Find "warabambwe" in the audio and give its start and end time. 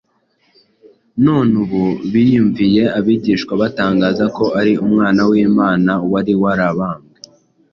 6.41-7.17